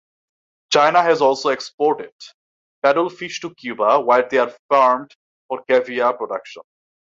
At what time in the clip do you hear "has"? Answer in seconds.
1.03-1.21